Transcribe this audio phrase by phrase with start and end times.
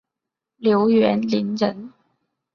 [0.57, 1.93] 刘元霖人。